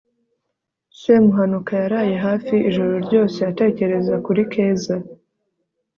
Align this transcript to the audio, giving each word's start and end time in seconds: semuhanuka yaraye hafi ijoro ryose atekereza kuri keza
semuhanuka 0.99 1.71
yaraye 1.81 2.15
hafi 2.25 2.53
ijoro 2.69 2.93
ryose 3.05 3.37
atekereza 3.51 4.15
kuri 4.25 4.41
keza 4.51 4.95